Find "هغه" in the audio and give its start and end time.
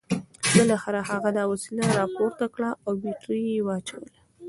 1.09-1.29